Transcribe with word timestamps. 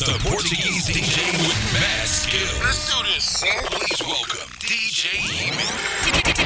it's 0.00 0.06
the 0.06 0.30
Portuguese 0.30 0.86
DJ 0.86 1.18
with 1.42 1.72
mad 1.72 2.06
skills. 2.06 2.60
Let's 2.62 2.86
do 2.86 3.02
this, 3.02 3.24
son. 3.24 3.50
Please 3.64 4.00
welcome 4.06 4.48
DJ 4.60 5.08
Heeman. 5.18 5.66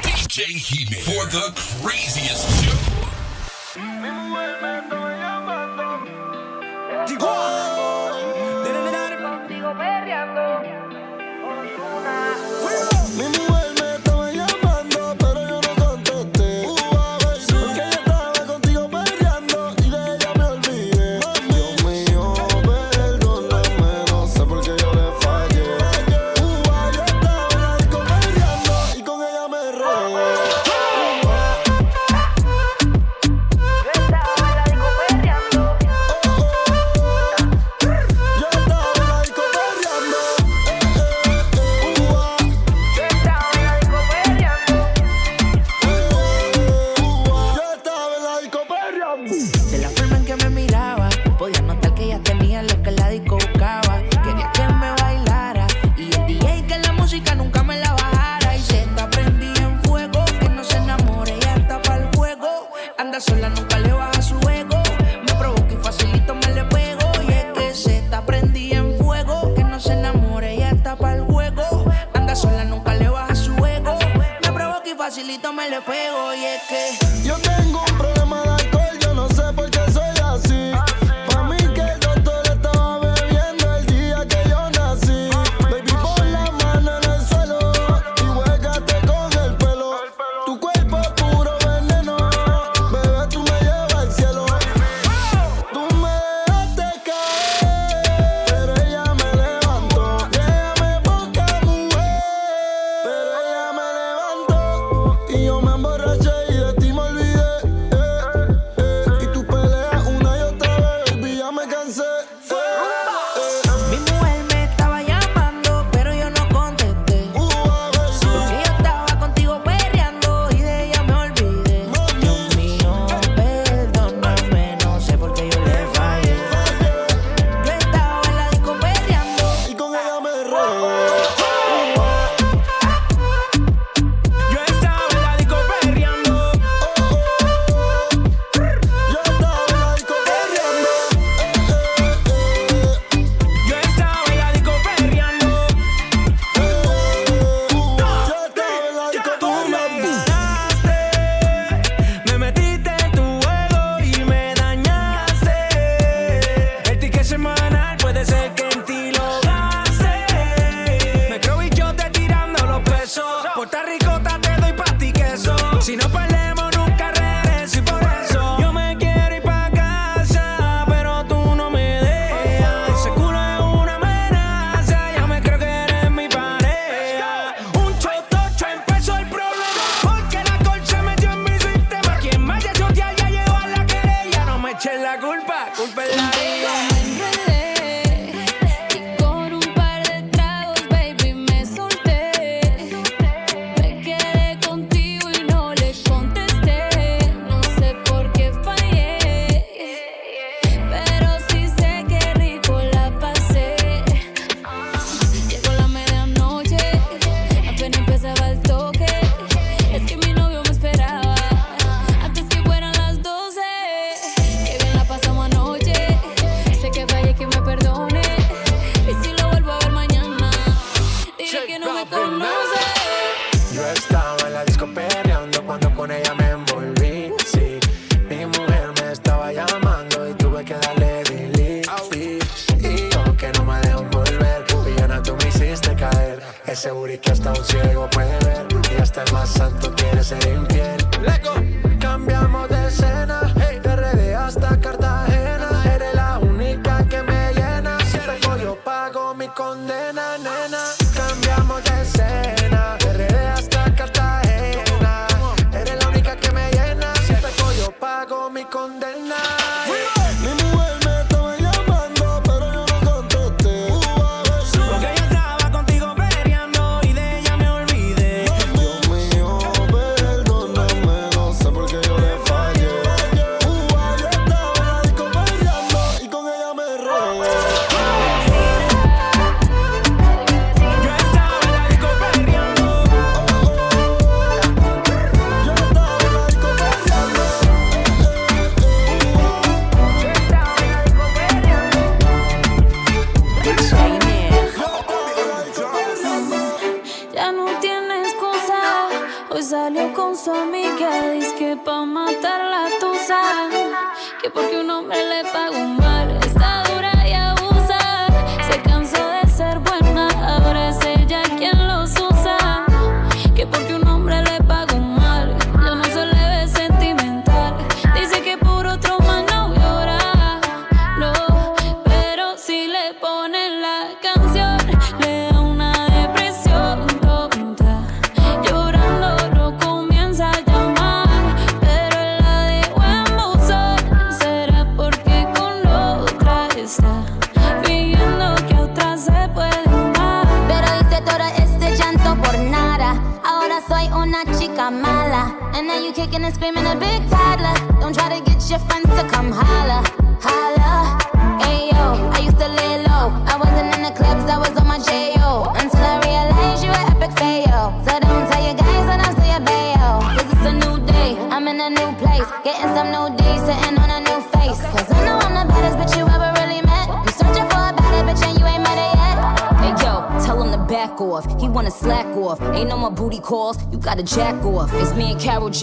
DJ 0.00 0.56
Heeman 0.56 1.02
for 1.04 1.26
the 1.26 1.52
craziest 1.82 2.48
show. 2.64 2.92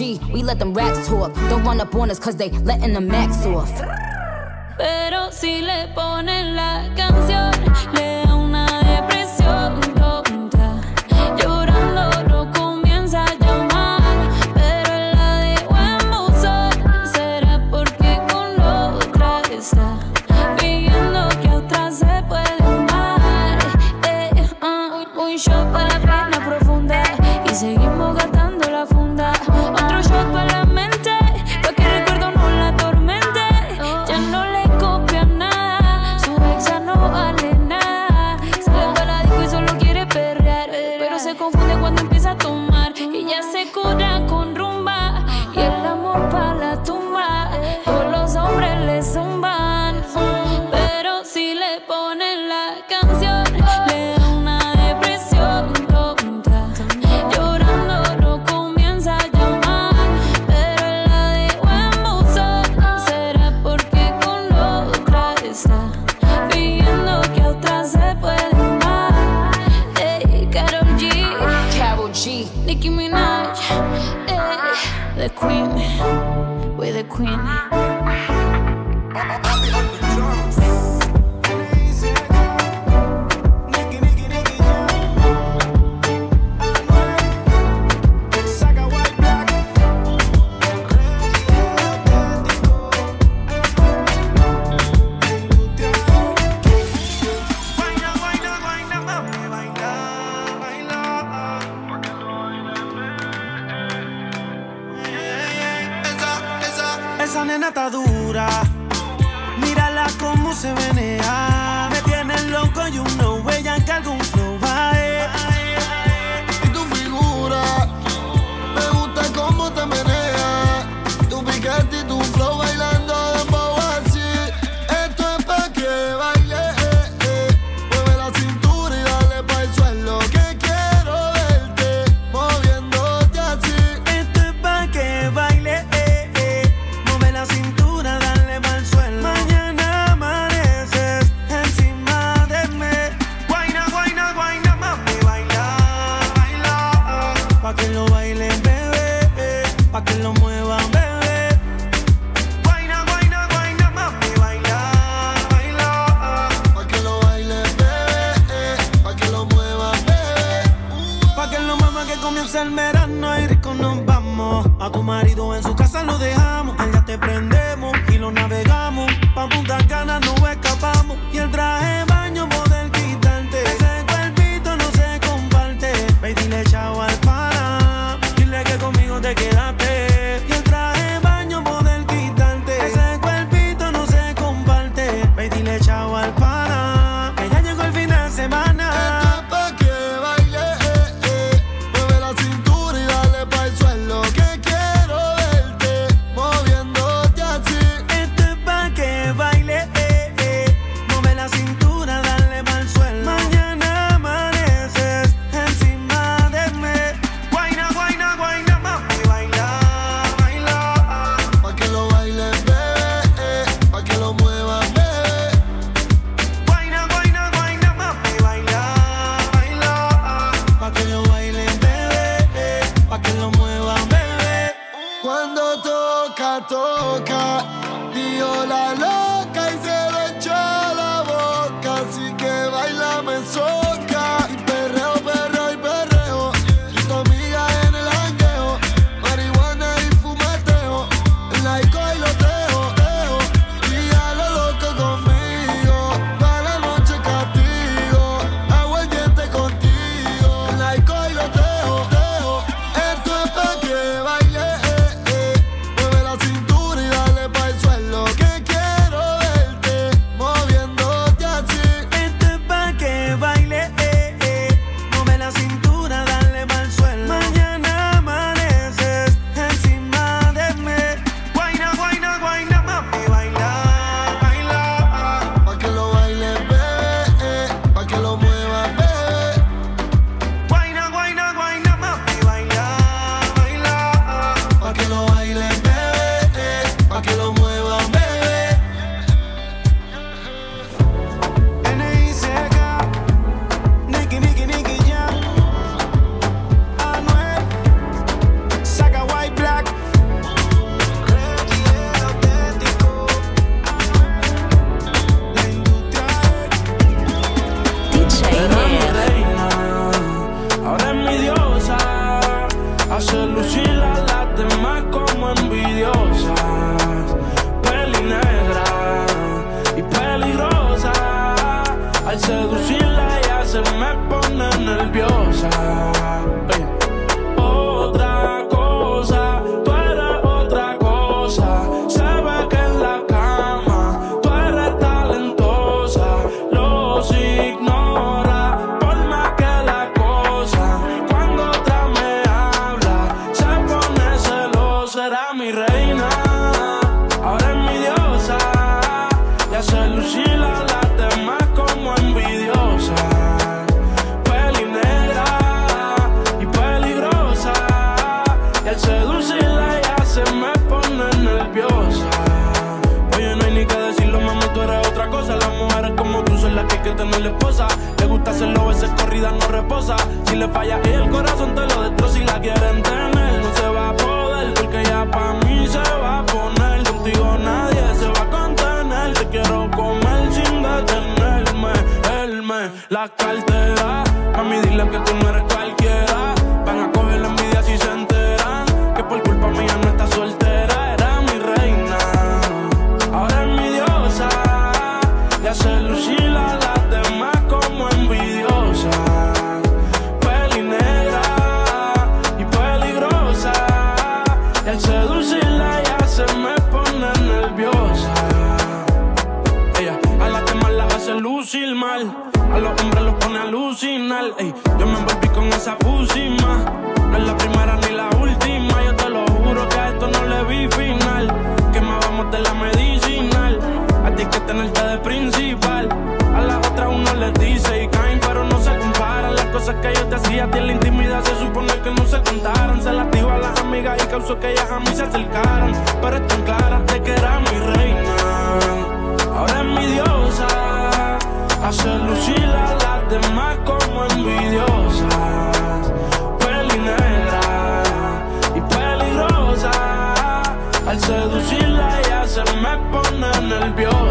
We 0.00 0.42
let 0.42 0.58
them 0.58 0.72
rats 0.72 1.06
talk. 1.08 1.34
Don't 1.50 1.62
run 1.62 1.78
up 1.78 1.94
on 1.94 2.10
us 2.10 2.18
cause 2.18 2.34
they 2.34 2.48
letting 2.48 2.94
the 2.94 3.02
max 3.02 3.44
off. 3.44 3.99
queen. 77.20 77.69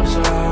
closer 0.02 0.49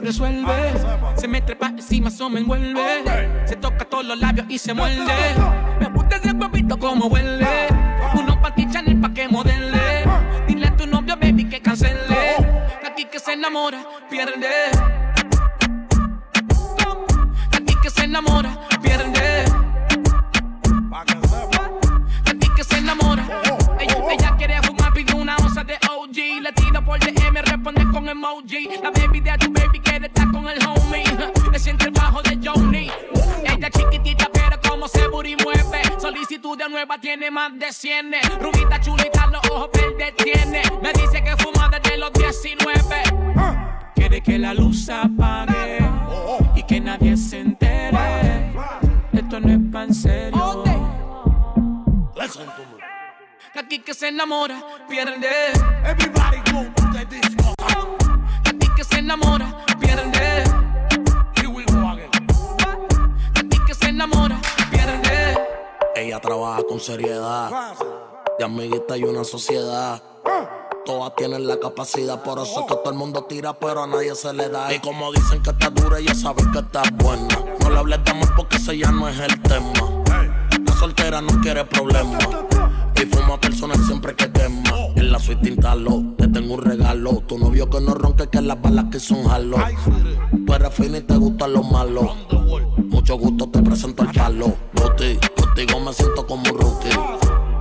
resuelve. 0.00 0.72
Se 1.16 1.28
me 1.28 1.40
trepa 1.40 1.68
encima, 1.68 2.08
eso 2.08 2.28
me 2.28 2.40
envuelve. 2.40 3.46
Se 3.46 3.56
toca 3.56 3.84
todos 3.84 4.04
los 4.04 4.18
labios 4.18 4.46
y 4.48 4.58
se 4.58 4.74
muerde. 4.74 5.04
enamora, 54.30 54.62
pierde. 54.88 55.26
Everybody 55.84 56.38
go 56.52 56.62
to 56.76 56.82
the 56.92 57.04
disco. 57.06 57.52
A 57.58 58.52
ti 58.52 58.68
que 58.76 58.84
se 58.84 58.98
enamora, 59.00 59.64
pierde. 59.80 60.44
Here 61.34 61.48
we 61.48 61.64
go 61.64 61.88
again. 61.88 62.10
A 63.34 63.42
ti 63.42 63.58
que 63.66 63.74
se 63.74 63.88
enamora, 63.88 64.40
pierde. 64.70 65.36
Ella 65.96 66.20
trabaja 66.20 66.62
con 66.68 66.78
seriedad. 66.78 67.74
De 68.38 68.44
amiguita 68.44 68.96
y 68.96 69.02
una 69.02 69.24
sociedad. 69.24 70.00
Todas 70.86 71.12
tienen 71.16 71.48
la 71.48 71.58
capacidad, 71.58 72.22
por 72.22 72.38
eso 72.38 72.60
es 72.60 72.66
que 72.66 72.74
todo 72.76 72.90
el 72.90 72.96
mundo 72.96 73.24
tira, 73.24 73.52
pero 73.52 73.82
a 73.82 73.86
nadie 73.88 74.14
se 74.14 74.32
le 74.32 74.48
da. 74.48 74.72
Y 74.72 74.78
como 74.78 75.12
dicen 75.12 75.42
que 75.42 75.50
está 75.50 75.70
dura, 75.70 75.98
ella 75.98 76.14
sabe 76.14 76.42
que 76.52 76.60
está 76.60 76.82
buena. 76.94 77.26
No 77.62 77.70
le 77.70 77.78
hables 77.78 78.04
de 78.04 78.10
amor 78.12 78.32
porque 78.36 78.58
ese 78.58 78.78
ya 78.78 78.92
no 78.92 79.08
es 79.08 79.18
el 79.18 79.42
tema. 79.42 79.72
La 80.64 80.72
soltera 80.76 81.20
no 81.20 81.40
quiere 81.40 81.64
problemas. 81.64 82.24
Y 83.00 83.06
fuma 83.06 83.40
personal 83.40 83.78
siempre 83.86 84.14
que 84.14 84.30
quema. 84.30 84.70
En 84.94 85.10
la 85.10 85.18
suite 85.18 85.48
instalo, 85.48 86.04
te 86.18 86.28
tengo 86.28 86.54
un 86.54 86.62
regalo. 86.62 87.22
Tu 87.26 87.38
novio 87.38 87.70
que 87.70 87.80
no 87.80 87.94
ronque, 87.94 88.28
que 88.28 88.42
las 88.42 88.60
balas 88.60 88.86
que 88.92 89.00
son 89.00 89.24
jalo. 89.24 89.56
Tú 90.46 90.52
eres 90.52 90.74
fina 90.74 90.98
y 90.98 91.00
te 91.00 91.16
gustan 91.16 91.54
los 91.54 91.70
malos. 91.70 92.14
Mucho 92.76 93.16
gusto, 93.16 93.48
te 93.48 93.62
presento 93.62 94.02
el 94.02 94.10
palo. 94.10 94.54
Guti, 94.74 95.18
contigo 95.34 95.80
me 95.80 95.94
siento 95.94 96.26
como 96.26 96.42
un 96.42 96.58
rookie. 96.58 96.90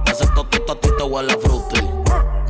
Excepto 0.08 0.46
tú, 0.46 0.72
a 0.74 0.75
ti 0.75 0.89
te 0.98 1.03
huele 1.03 1.31
a 1.31 1.38
frutti. 1.38 1.81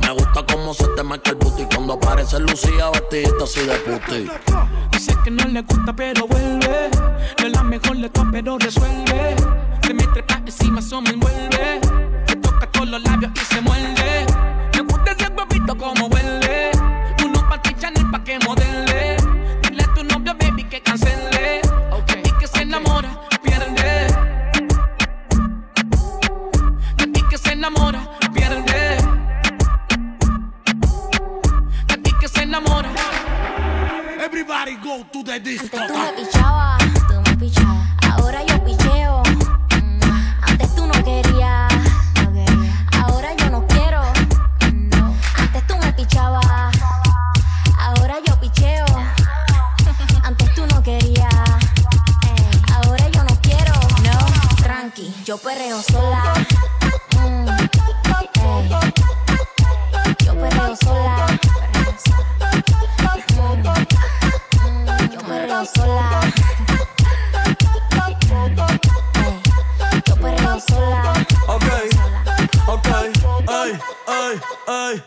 Me 0.00 0.12
gusta 0.12 0.44
cómo 0.52 0.74
se 0.74 0.88
te 0.88 1.04
marca 1.04 1.30
el 1.30 1.36
booty 1.36 1.66
cuando 1.72 1.92
aparece 1.92 2.40
Lucía 2.40 2.90
vestidita 2.90 3.44
así 3.44 3.60
de 3.60 3.74
puti. 3.76 4.28
Dice 4.90 5.16
que 5.22 5.30
no 5.30 5.44
le 5.44 5.62
gusta 5.62 5.94
pero 5.94 6.26
vuelve, 6.26 6.90
no 7.38 7.46
es 7.46 7.52
la 7.52 7.62
mejor 7.62 7.98
de 7.98 8.10
todas 8.10 8.30
pero 8.32 8.58
resuelve. 8.58 9.36
Se 9.86 9.94
me 9.94 10.02
trepa 10.08 10.42
encima, 10.44 10.80
eso 10.80 11.00
me 11.00 11.10
envuelve 11.10 11.80
con 12.80 12.90
los 12.90 13.02
labios 13.02 13.30
y 13.34 13.40
se 13.40 13.60
muerde. 13.60 14.24
Me 14.72 14.80
gusta 14.80 15.12
ese 15.12 15.28
huevito 15.28 15.76
como 15.76 16.06
huele. 16.06 16.70
Uno 17.22 17.46
pa' 17.46 17.60
ti, 17.60 17.74
Chanel 17.74 18.10
pa' 18.10 18.24
que 18.24 18.38
modele. 18.38 19.18
Dile 19.60 19.82
a 19.82 19.92
tu 19.92 20.02
novio, 20.02 20.34
baby, 20.40 20.64
que 20.64 20.80
cancele. 20.80 21.60
Y 22.24 22.30
que 22.38 22.46
se 22.46 22.62
enamora, 22.62 23.20
pierde. 23.42 24.06
De 26.96 27.06
ti 27.08 27.22
que 27.28 27.36
se 27.36 27.52
enamora, 27.52 28.00
pierde. 28.32 28.96
De 31.86 31.96
ti 31.98 32.12
que 32.18 32.28
se 32.28 32.42
enamora. 32.44 32.88
Everybody 34.24 34.76
go 34.76 35.04
to 35.12 35.22
the 35.22 35.38
disco. 35.38 35.76
Antes 35.76 35.86
tú 35.86 35.98
me 35.98 36.12
pichabas, 36.14 36.79
yo 55.30 55.38
perreo 55.38 55.80
sola. 55.80 56.32
Mm, 57.14 57.48
ey. 57.48 57.70
Yo 60.24 60.34
perreo 60.34 60.74
sola. 60.74 61.26
Mm, 64.64 65.10
Yo 65.12 65.20
perreo 65.20 65.64
sola. 65.64 66.20
Ey, 67.92 68.16
Yo 70.04 70.16
perreo 70.16 70.60
sola. 70.68 71.12
Ok, 71.46 71.64
ok, 72.66 72.88
ay, 73.46 73.72
ay. 74.66 75.02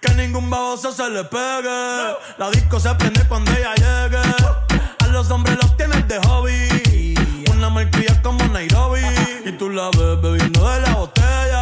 Que 0.00 0.14
ningún 0.14 0.48
baboso 0.48 0.90
se 0.90 1.06
le 1.10 1.22
pegue. 1.24 2.16
La 2.38 2.48
disco 2.50 2.80
se 2.80 2.94
prende 2.94 3.28
cuando 3.28 3.50
ella 3.52 3.74
llegue. 3.74 4.22
A 5.00 5.06
los 5.08 5.30
hombres 5.30 5.58
los 5.60 5.76
tienes 5.76 6.08
de 6.08 6.18
hobby. 6.20 7.14
Una 7.52 7.68
malcria 7.68 8.22
como 8.22 8.42
Nairobi. 8.48 8.95
Tú 9.66 9.72
la 9.72 9.90
ves 9.90 10.22
bebiendo 10.22 10.70
de 10.70 10.80
la 10.80 10.94
botella. 10.94 11.60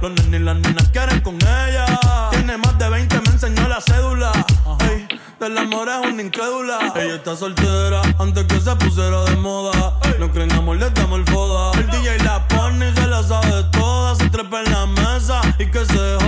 Los 0.00 0.12
nenes 0.12 0.40
y 0.40 0.44
las 0.44 0.56
nenas 0.56 0.88
quieren 0.88 1.20
con 1.20 1.34
ella. 1.34 1.84
Tiene 2.30 2.56
más 2.56 2.78
de 2.78 2.88
20, 2.88 3.20
me 3.20 3.28
enseñó 3.28 3.68
la 3.68 3.82
cédula. 3.82 4.32
Ey, 4.88 5.06
del 5.38 5.58
amor 5.58 5.90
es 5.90 6.10
una 6.10 6.22
incrédula. 6.22 6.78
Ella 6.96 7.16
está 7.16 7.36
soltera 7.36 8.00
antes 8.18 8.44
que 8.44 8.58
se 8.58 8.74
pusiera 8.76 9.24
de 9.24 9.36
moda. 9.36 9.92
No 10.18 10.32
creen 10.32 10.52
amor, 10.52 10.78
le 10.78 10.88
damos 10.88 11.18
el 11.18 11.26
foda. 11.26 11.78
El 11.78 11.86
DJ 11.90 12.18
la 12.24 12.48
pone 12.48 12.88
y 12.88 12.94
se 12.94 13.06
la 13.06 13.22
sabe 13.22 13.62
toda. 13.72 14.14
Se 14.14 14.30
trepa 14.30 14.62
en 14.62 14.72
la 14.72 14.86
mesa 14.86 15.42
y 15.58 15.66
que 15.66 15.84
se 15.84 16.23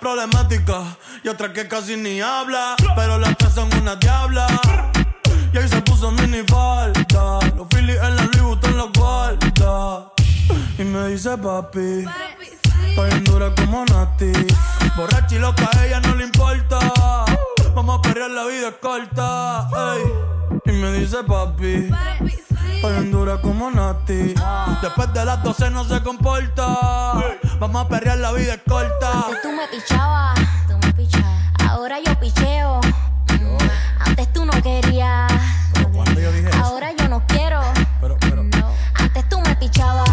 Problemática 0.00 0.82
y 1.22 1.28
otra 1.28 1.52
que 1.52 1.66
casi 1.68 1.96
ni 1.96 2.20
habla. 2.20 2.76
Pero 2.94 3.18
las 3.18 3.36
tres 3.36 3.52
son 3.54 3.68
una 3.80 3.96
diabla. 3.96 4.46
Y 5.52 5.58
ahí 5.58 5.68
se 5.68 5.80
puso 5.82 6.10
mini 6.10 6.42
falta. 6.46 7.38
Los 7.56 7.66
Phillies 7.70 7.96
en 8.02 8.16
la 8.16 8.22
Louis 8.22 8.42
Vuitton 8.42 8.76
los 8.76 8.92
guarda. 8.92 10.12
Y 10.78 10.84
me 10.84 11.08
dice 11.08 11.36
papi. 11.38 12.04
Dura 13.24 13.52
como 13.54 13.84
Nati. 13.84 14.32
Borracha 14.96 15.34
y 15.34 15.38
loca, 15.38 15.68
a 15.76 15.86
ella 15.86 16.00
no 16.00 16.14
le 16.14 16.24
importa. 16.24 16.78
Vamos 17.74 17.98
a 17.98 18.02
perrear, 18.02 18.30
la 18.30 18.46
vida 18.46 18.68
es 18.68 18.74
corta. 18.80 19.68
ey. 19.94 20.72
Y 20.72 20.72
me 20.72 20.92
dice 20.92 21.22
papi. 21.24 21.74
Está 21.74 22.18
bien 22.82 23.10
dura 23.10 23.40
como 23.40 23.70
Nati. 23.70 24.34
Después 24.82 25.12
de 25.12 25.24
las 25.24 25.42
12 25.42 25.70
no 25.70 25.84
se 25.84 26.02
comporta. 26.02 26.66
Vamos 27.58 27.84
a 27.84 27.88
perrear, 27.88 28.18
la 28.18 28.32
vida 28.32 28.54
es 28.54 28.60
corta. 28.68 29.12
Antes 29.12 29.42
tú 29.42 29.48
me 29.52 29.66
pichabas, 29.68 30.38
tú 30.68 30.78
me 30.78 30.92
pichabas. 30.92 31.42
Ahora 31.68 31.96
yo 32.04 32.18
picheo. 32.20 32.80
Mm, 32.80 34.06
Antes 34.08 34.32
tú 34.32 34.44
no 34.44 34.52
querías. 34.62 35.32
Cuando 35.92 36.20
yo 36.20 36.32
dije 36.32 36.48
eso, 36.48 36.64
Ahora 36.64 36.92
yo 36.98 37.08
no 37.08 37.22
quiero. 37.26 37.60
pero, 38.00 38.16
pero, 38.20 38.42
No. 38.44 38.70
Antes 38.94 39.28
tú 39.28 39.40
me 39.40 39.54
pichabas. 39.56 40.08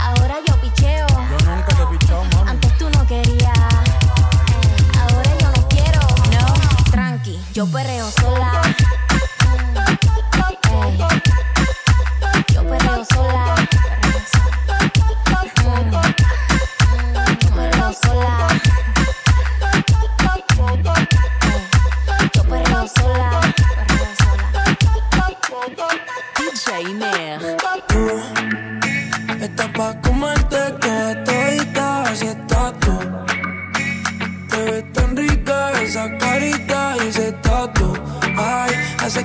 Ahora 0.00 0.34
yo 0.46 0.60
picheo. 0.60 1.06
yo 1.08 1.50
nunca 1.50 1.66
te 1.74 1.82
he 1.82 1.98
pichado, 1.98 2.24
mami. 2.36 2.50
Antes 2.50 2.78
tú 2.78 2.90
no 2.90 3.06
querías. 3.06 3.58
Ahora 5.00 5.30
yo 5.40 5.50
no 5.56 5.68
quiero. 5.68 6.00
No. 6.32 6.90
Tranqui, 6.90 7.38
yo 7.52 7.66
perreo 7.66 8.10
sola. 8.10 8.31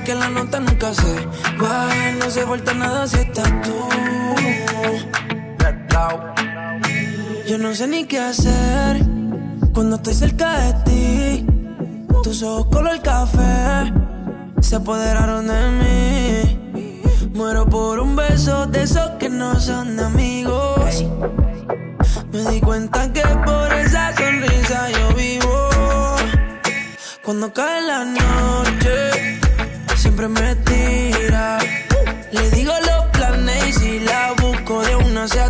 Que 0.08 0.14
la 0.14 0.30
nota 0.30 0.58
nunca 0.58 0.94
se 0.94 1.28
baje 1.58 2.12
No 2.18 2.30
se 2.30 2.42
vuelta 2.44 2.72
nada 2.72 3.06
si 3.06 3.18
estás 3.18 3.52
tú 3.60 3.76
Yo 7.46 7.58
no 7.58 7.74
sé 7.74 7.86
ni 7.86 8.06
qué 8.06 8.18
hacer 8.18 9.04
Cuando 9.74 9.96
estoy 9.96 10.14
cerca 10.14 10.48
de 10.60 10.72
ti 10.86 11.46
Tus 12.22 12.42
ojos 12.42 12.66
color 12.74 13.02
café 13.02 13.92
Se 14.62 14.76
apoderaron 14.76 15.46
de 15.46 15.70
mí 15.78 17.30
Muero 17.34 17.66
por 17.66 18.00
un 18.00 18.16
beso 18.16 18.66
de 18.66 18.84
esos 18.84 19.10
que 19.20 19.28
no 19.28 19.60
son 19.60 20.00
amigos. 20.00 21.04
Me 22.32 22.42
di 22.50 22.60
cuenta 22.60 23.12
que 23.12 23.22
por 23.46 23.72
esa 23.74 24.12
sonrisa 24.16 24.90
yo 24.90 25.14
vivo. 25.14 25.68
Cuando 27.22 27.52
cae 27.52 27.82
la 27.82 28.04
noche, 28.04 28.87
siempre. 30.18 30.58
Le 32.32 32.50
digo 32.50 32.72
los 32.80 33.06
planes 33.12 33.68
y 33.68 33.72
si 33.72 34.00
la 34.00 34.32
busco 34.40 34.82
de 34.82 34.96
una 34.96 35.28
se 35.28 35.40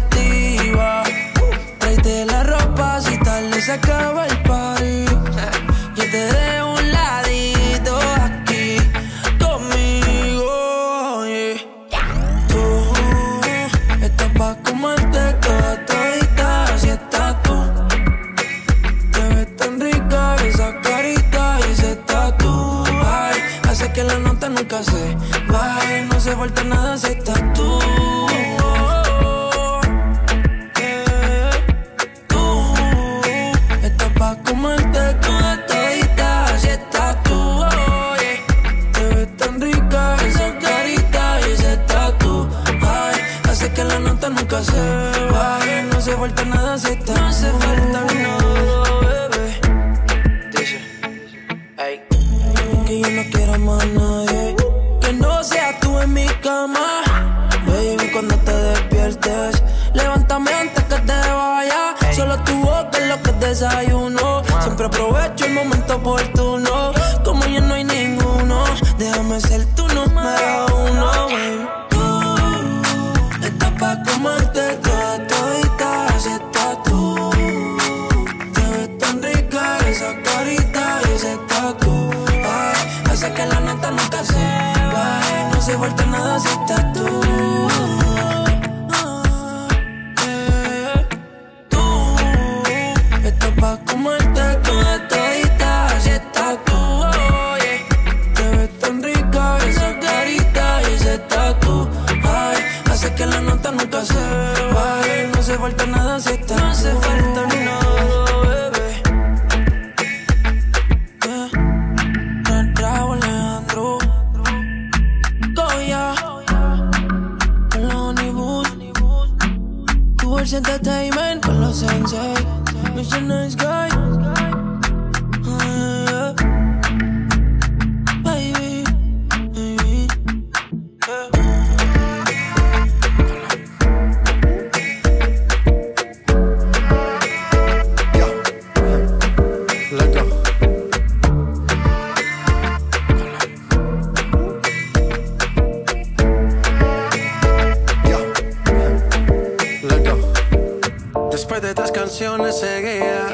Después 151.49 151.63
de 151.63 151.75
tres 151.75 151.93
canciones 151.93 152.61
seguía 152.61 153.27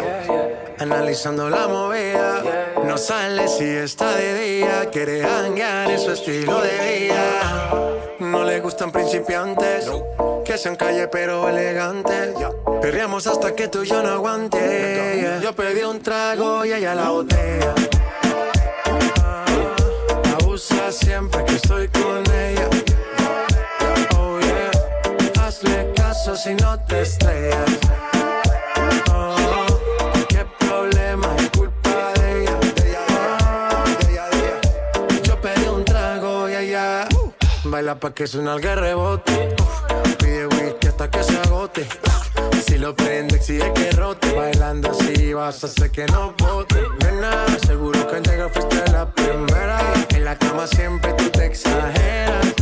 analizando 0.79 1.51
la 1.51 1.67
movida. 1.67 2.45
No 2.85 2.97
sale 2.97 3.49
si 3.49 3.65
está 3.65 4.15
de 4.15 4.39
día, 4.39 4.89
quiere 4.93 5.25
hanguear 5.25 5.91
en 5.91 5.99
su 5.99 6.13
estilo 6.13 6.61
de 6.61 7.09
vida. 7.09 7.73
No 8.21 8.45
le 8.45 8.61
gustan 8.61 8.93
principiantes, 8.93 9.91
que 10.45 10.57
sean 10.57 10.77
calle 10.77 11.09
pero 11.09 11.49
elegantes. 11.49 12.35
Perreamos 12.81 13.27
hasta 13.27 13.53
que 13.53 13.67
tú 13.67 13.83
y 13.83 13.89
yo 13.89 14.01
no 14.01 14.11
aguante. 14.11 15.41
Yo 15.43 15.53
pedí 15.57 15.83
un 15.83 16.01
trago 16.01 16.65
y 16.65 16.73
ella 16.73 16.95
la 16.95 17.11
botella. 17.11 17.75
Ah, 19.25 19.45
Abusa 20.41 20.93
siempre 20.93 21.45
que 21.47 21.57
estoy 21.57 21.89
con 21.89 22.24
caso 26.25 26.37
si 26.37 26.55
no 26.55 26.79
te 26.85 27.03
estrellas. 27.03 27.71
Oh, 29.13 29.37
qué 30.29 30.47
problema 30.59 31.29
es 31.37 31.51
culpa 31.51 32.13
de 32.15 32.43
ella. 32.43 32.59
Yo 35.23 35.41
pedí 35.41 35.67
un 35.69 35.85
trago 35.85 36.49
y 36.49 36.55
ella 36.55 37.07
baila 37.65 38.01
pa' 38.01 38.15
que 38.15 38.27
suena 38.27 38.55
el 38.55 38.63
rebote. 38.63 39.55
Pide 40.19 40.47
whisky 40.47 40.87
hasta 40.89 41.11
que 41.11 41.23
se 41.23 41.37
agote. 41.41 41.87
Si 42.67 42.79
lo 42.79 42.97
prende, 42.97 43.37
exige 43.37 43.71
que 43.75 43.91
rote. 43.93 44.33
Bailando 44.33 44.93
así 44.93 45.35
vas 45.35 45.63
a 45.63 45.67
hacer 45.67 45.91
que 45.91 46.07
no 46.07 46.35
bote. 46.39 46.81
Nena, 47.01 47.47
seguro 47.67 48.07
que 48.09 48.17
al 48.17 48.23
llegar 48.23 48.51
fuiste 48.51 48.91
la 48.93 49.11
primera. 49.13 49.79
En 50.09 50.25
la 50.25 50.39
cama 50.39 50.67
siempre 50.67 51.13
tú 51.15 51.29
te 51.29 51.47
exageras. 51.47 52.55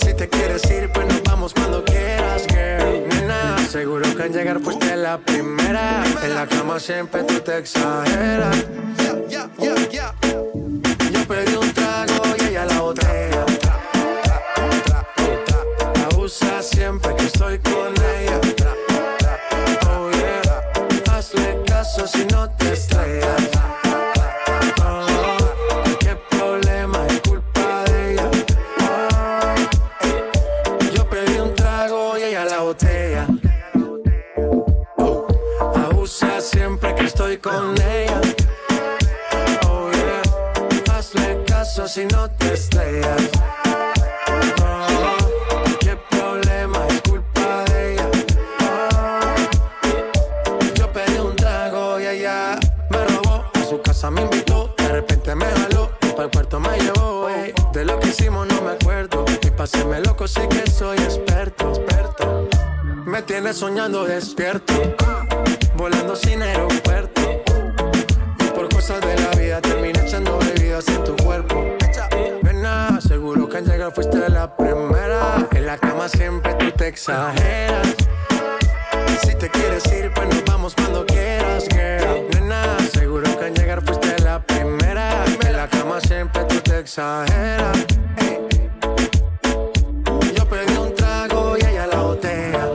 Si 0.00 0.12
te 0.14 0.28
quieres 0.28 0.62
ir, 0.70 0.90
pues 0.92 1.06
nos 1.06 1.22
vamos 1.22 1.54
cuando 1.54 1.84
quieras, 1.84 2.44
girl. 2.48 3.08
Nena, 3.08 3.56
seguro 3.70 4.02
que 4.16 4.22
al 4.24 4.32
llegar 4.32 4.60
fuiste 4.60 4.96
la 4.96 5.18
primera. 5.18 6.02
En 6.22 6.34
la 6.34 6.46
cama 6.46 6.80
siempre 6.80 7.22
tú 7.22 7.38
te 7.40 7.58
exageras. 7.58 8.56
Yo 9.28 9.44
pedí 11.28 11.56
un 11.56 11.72
trago 11.72 12.22
y 12.38 12.44
ella 12.44 12.66
la 12.66 12.80
botella. 12.80 13.46
Abusa 16.10 16.62
siempre 16.62 17.14
que 17.16 17.24
estoy 17.24 17.58
con. 17.60 18.03
Oh, 44.62 45.16
qué 45.80 45.96
problema 46.10 46.86
es 46.88 47.00
culpa 47.02 47.64
de 47.64 47.94
ella. 47.94 48.10
Oh, 50.50 50.74
yo 50.74 50.92
pedí 50.92 51.18
un 51.18 51.34
trago 51.36 52.00
y 52.00 52.06
ella 52.06 52.58
me 52.90 53.04
robó. 53.06 53.44
A 53.54 53.64
su 53.68 53.80
casa 53.80 54.10
me 54.10 54.22
invitó, 54.22 54.74
de 54.78 54.88
repente 54.88 55.34
me 55.34 55.46
jaló. 55.46 55.90
Para 56.00 56.24
el 56.24 56.30
puerto 56.30 56.60
me 56.60 56.78
llevó. 56.78 57.28
ey. 57.28 57.52
De 57.72 57.84
lo 57.84 57.98
que 57.98 58.08
hicimos 58.08 58.46
no 58.46 58.60
me 58.62 58.72
acuerdo. 58.72 59.24
Y 59.42 59.50
paséme 59.50 60.00
loco, 60.00 60.28
sí 60.28 60.42
que 60.48 60.70
soy 60.70 60.98
experto, 60.98 61.70
experto. 61.70 62.48
Me 63.04 63.22
tienes 63.22 63.56
soñando 63.56 64.04
despierto, 64.04 64.74
volando 65.76 66.14
sin 66.16 66.42
aeropuerto. 66.42 67.20
Y 68.40 68.44
por 68.54 68.68
cosas 68.68 69.00
de 69.00 69.18
la 69.18 69.30
vida 69.30 69.60
terminé 69.60 70.00
echando 70.06 70.38
bebidas 70.38 70.86
en 70.88 71.04
tu 71.04 71.16
cuerpo. 71.16 71.64
Que 73.54 73.58
al 73.58 73.66
llegar 73.66 73.92
fuiste 73.94 74.28
la 74.30 74.56
primera. 74.56 75.46
En 75.52 75.66
la 75.66 75.78
cama 75.78 76.08
siempre 76.08 76.54
tú 76.54 76.72
te 76.72 76.88
exageras. 76.88 77.86
Si 79.22 79.32
te 79.36 79.48
quieres 79.48 79.86
ir, 79.92 80.10
pues 80.12 80.28
nos 80.28 80.44
vamos 80.44 80.74
cuando 80.74 81.06
quieras, 81.06 81.68
girl. 81.68 82.28
Nena, 82.32 82.76
seguro 82.92 83.22
que 83.38 83.44
al 83.44 83.54
llegar 83.54 83.80
fuiste 83.84 84.20
la 84.24 84.40
primera. 84.40 85.24
En 85.46 85.56
la 85.56 85.68
cama 85.68 86.00
siempre 86.00 86.42
tú 86.46 86.58
te 86.62 86.80
exageras. 86.80 87.78
Yo 90.34 90.48
pedí 90.48 90.76
un 90.76 90.92
trago 90.96 91.56
y 91.56 91.64
ella 91.64 91.86
la 91.86 92.00
botella. 92.00 92.68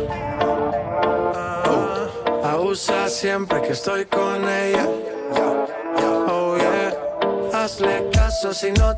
Ah, 1.35 2.07
abusa 2.53 3.09
siempre 3.09 3.61
que 3.63 3.73
estoy 3.73 4.05
con 4.05 4.47
ella. 4.47 4.87
Oh 6.29 6.55
yeah, 6.55 6.93
hazle 7.53 8.09
caso 8.13 8.53
si 8.53 8.71
no 8.71 8.88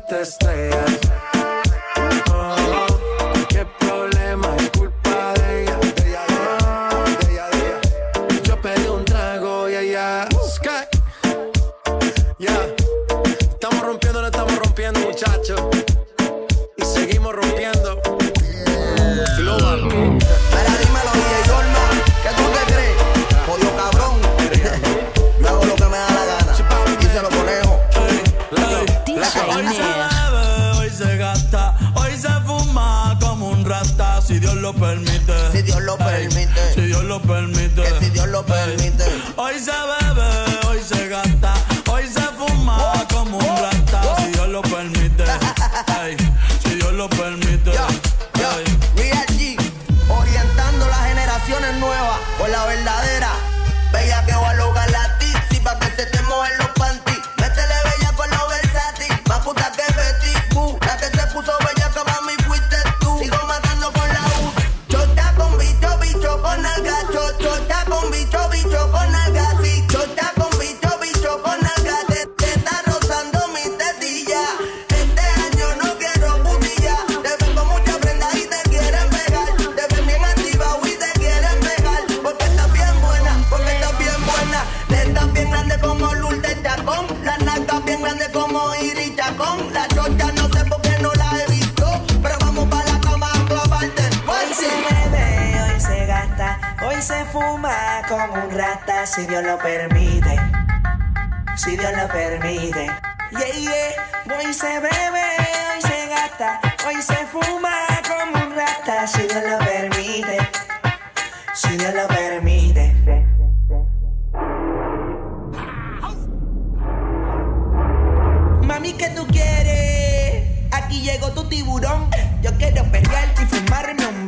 que 119.02 119.08
tú 119.16 119.26
quieres. 119.26 120.44
Aquí 120.70 121.00
llegó 121.02 121.32
tu 121.32 121.48
tiburón. 121.48 122.08
Yo 122.40 122.56
quiero 122.56 122.84
pelear 122.84 123.34
y 123.42 123.44
fumar 123.46 123.86
reunión. 123.86 124.21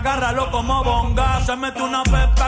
agárralo 0.00 0.50
como 0.50 0.82
bonga. 0.82 1.40
Se 1.44 1.54
mete 1.56 1.82
una 1.82 2.02
pepa 2.02 2.39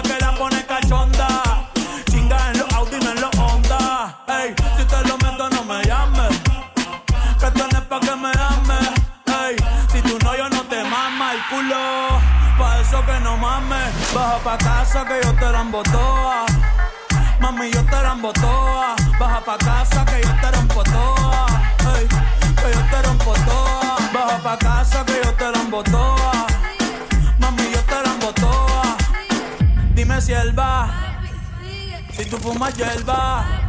más 32.62 32.77
hierba. 32.77 33.62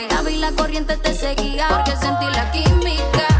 Bailabas 0.00 0.32
y 0.32 0.36
la 0.36 0.52
corriente 0.52 0.96
te 0.96 1.14
seguía. 1.14 1.68
Porque 1.68 1.92
sentí 1.96 2.26
la 2.26 2.50
química. 2.52 3.39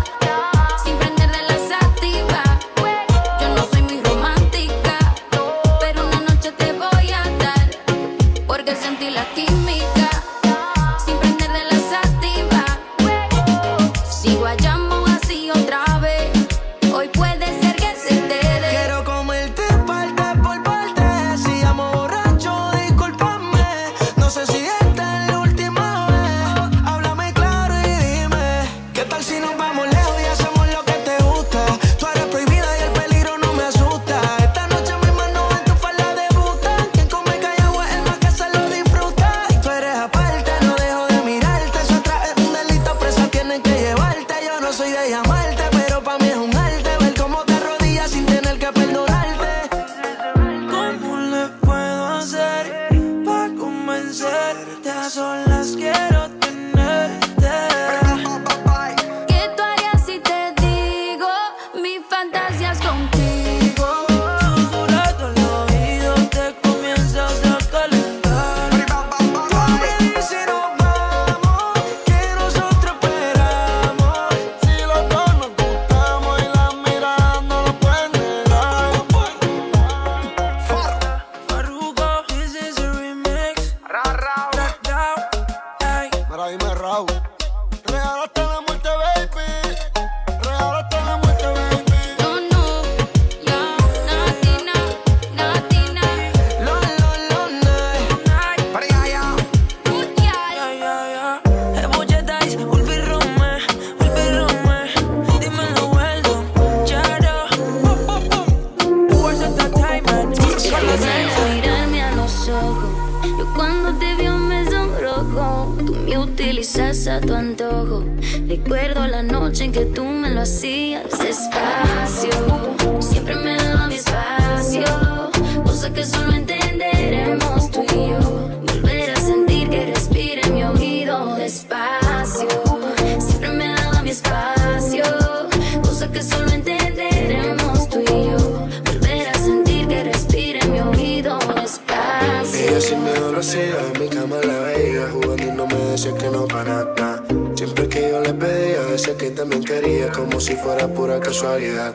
Si 150.41 150.57
fuera 150.57 150.88
pura 150.88 151.20
casualidad. 151.20 151.95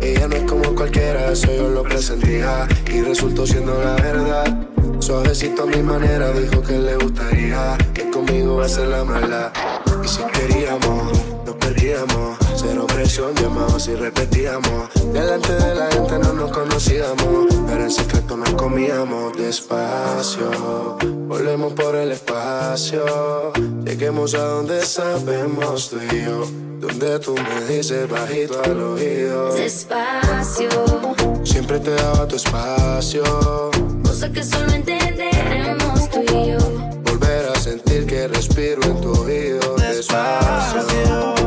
Ella 0.00 0.26
no 0.26 0.34
es 0.34 0.42
como 0.42 0.74
cualquiera, 0.74 1.30
eso 1.30 1.46
yo 1.54 1.68
lo 1.68 1.84
presentía. 1.84 2.66
Y 2.92 3.00
resultó 3.00 3.46
siendo 3.46 3.80
la 3.80 3.94
verdad. 3.94 4.66
Suavecito 4.98 5.62
a 5.62 5.66
mi 5.66 5.80
manera, 5.80 6.32
dijo 6.32 6.60
que 6.62 6.76
le 6.76 6.96
gustaría. 6.96 7.78
Que 7.94 8.10
conmigo 8.10 8.56
va 8.56 8.66
a 8.66 8.68
ser 8.68 8.88
la 8.88 9.04
mala. 9.04 9.52
Y 10.04 10.08
si 10.08 10.20
queríamos, 10.24 11.12
nos 11.46 11.54
perdíamos 11.54 12.49
Cero 12.60 12.86
presión, 12.86 13.34
llamábamos 13.36 13.88
y 13.88 13.94
repetíamos. 13.94 14.90
Delante 15.14 15.54
de 15.54 15.74
la 15.74 15.90
gente 15.90 16.18
no 16.18 16.34
nos 16.34 16.52
conocíamos 16.52 17.46
Pero 17.66 17.82
en 17.82 17.90
secreto 17.90 18.36
nos 18.36 18.50
comíamos 18.50 19.32
despacio. 19.34 20.98
Volvemos 21.26 21.72
por 21.72 21.96
el 21.96 22.12
espacio 22.12 23.52
Lleguemos 23.84 24.34
a 24.34 24.44
donde 24.44 24.84
sabemos 24.84 25.88
tú 25.88 25.96
y 26.12 26.24
yo. 26.24 26.46
Donde 26.80 27.18
tú 27.20 27.34
me 27.34 27.74
dices 27.74 28.08
bajito 28.10 28.60
al 28.62 28.78
oído. 28.78 29.54
Despacio, 29.54 30.68
Siempre 31.42 31.78
te 31.78 31.92
daba 31.92 32.28
tu 32.28 32.36
espacio. 32.36 33.22
Cosa 34.04 34.30
que 34.30 34.44
solo 34.44 34.70
entenderemos 34.72 36.10
tú 36.10 36.20
y 36.20 36.50
yo. 36.50 36.58
Volver 37.04 37.46
a 37.46 37.58
sentir 37.58 38.04
que 38.04 38.28
respiro 38.28 38.82
en 38.82 39.00
tu 39.00 39.12
oído. 39.12 39.76
Despacio. 39.76 40.82
Despacio, 40.84 41.39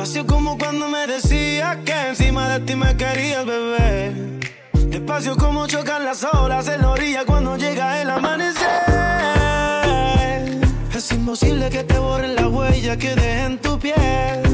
despacio. 0.00 0.26
Como 0.26 0.56
cuando 0.56 0.88
me 0.88 1.06
decías 1.06 1.76
que 1.84 2.08
encima 2.08 2.48
de 2.48 2.60
ti 2.60 2.74
me 2.74 2.96
querías, 2.96 3.44
bebé. 3.44 4.40
Despacio 4.72 5.36
como 5.36 5.66
chocan 5.66 6.04
las 6.04 6.24
olas 6.24 6.68
en 6.68 6.80
la 6.80 6.90
orilla 6.90 7.24
cuando 7.24 7.56
llega 7.56 8.00
el 8.00 8.10
amanecer. 8.10 8.66
Es 10.94 11.12
imposible 11.12 11.70
que 11.70 11.84
te 11.84 11.98
borren 11.98 12.34
la 12.34 12.48
huella 12.48 12.96
que 12.96 13.14
deje 13.14 13.44
en 13.44 13.58
tu 13.58 13.78
piel. 13.78 14.49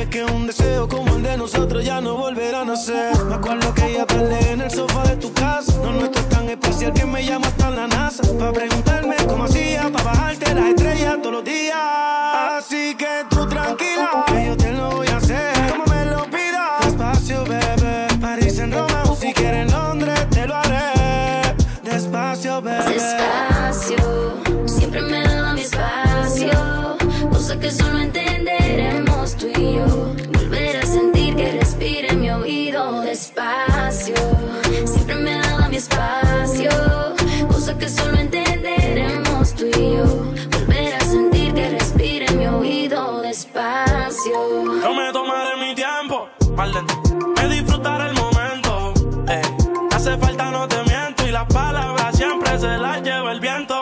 Es 0.00 0.08
que 0.08 0.24
un 0.24 0.46
deseo 0.46 0.88
como 0.88 1.16
el 1.16 1.22
de 1.22 1.36
nosotros 1.36 1.84
ya 1.84 2.00
no 2.00 2.16
volverá 2.16 2.60
a 2.60 2.64
nacer. 2.64 3.16
Me 3.24 3.34
acuerdo 3.34 3.74
que 3.74 3.86
ella 3.86 4.06
peleé 4.06 4.52
en 4.52 4.60
el 4.60 4.70
sofá 4.70 5.02
de 5.02 5.16
tu 5.16 5.32
casa. 5.32 5.72
No 5.82 5.92
nuestro 5.92 6.20
es 6.20 6.28
tan 6.28 6.48
especial 6.48 6.92
que 6.92 7.04
me 7.04 7.24
llama 7.24 7.48
hasta 7.48 7.70
la 7.70 7.86
NASA. 7.88 8.22
Para 8.38 8.52
preguntarme 8.52 9.16
cómo 9.26 9.44
hacía, 9.44 9.90
para 9.90 10.04
bajarte 10.04 10.54
las 10.54 10.66
estrellas 10.66 11.16
todos 11.20 11.36
los 11.36 11.44
días. 11.44 11.76
Así 12.58 12.94
que 12.96 13.24
tú 13.30 13.46
tranquila, 13.46 14.24
que 14.26 14.46
yo 14.46 14.56
te 14.56 14.72
lo 14.72 14.90
voy 14.90 15.08
a 15.08 15.16
hacer. 15.16 15.52
Como 15.70 15.84
me 15.86 16.04
lo 16.04 16.24
pidas. 16.24 16.86
Despacio, 16.86 17.44
bebé. 17.44 18.06
París 18.20 18.58
en 18.58 18.72
Roma 18.72 19.02
o 19.08 19.16
si 19.16 19.32
quieres 19.32 19.66
en 19.66 19.72
Londres, 19.72 20.26
te 20.30 20.46
lo 20.46 20.54
haré. 20.54 21.54
Despacio, 21.82 22.62
bebé. 22.62 22.92
Despacio, 22.92 23.96
siempre 24.66 25.02
me 25.02 25.22
daba 25.22 25.54
mi 25.54 25.62
espacio. 25.62 26.96
Cosa 27.32 27.58
que 27.58 27.70
solo 27.70 27.98
entenderemos 27.98 28.27
Volver 29.76 30.76
a 30.76 30.86
sentir 30.86 31.36
que 31.36 31.52
respira 31.52 32.08
en 32.08 32.20
mi 32.20 32.30
oído 32.30 33.00
despacio. 33.02 34.14
Siempre 34.84 35.14
me 35.16 35.34
daba 35.38 35.68
mi 35.68 35.76
espacio. 35.76 36.70
Cosa 37.48 37.76
que 37.76 37.88
solo 37.88 38.18
entenderemos 38.18 39.54
tú 39.54 39.66
y 39.66 39.96
yo. 39.96 40.04
Volver 40.52 40.94
a 40.94 41.00
sentir 41.00 41.52
que 41.54 41.68
respira 41.70 42.26
en 42.26 42.38
mi 42.38 42.46
oído 42.46 43.20
despacio. 43.20 44.32
Yo 44.82 44.94
me 44.94 45.12
tomaré 45.12 45.56
mi 45.56 45.74
tiempo, 45.74 46.28
mal 46.56 46.72
lento, 46.72 46.94
me 47.36 47.48
disfrutaré 47.48 48.10
el 48.10 48.14
momento. 48.14 48.94
Hace 49.92 50.16
falta, 50.18 50.50
no 50.50 50.66
te 50.66 50.82
miento, 50.84 51.26
y 51.26 51.32
las 51.32 51.46
palabras 51.46 52.16
siempre 52.16 52.58
se 52.58 52.78
las 52.78 53.02
lleva 53.02 53.32
el 53.32 53.40
viento. 53.40 53.77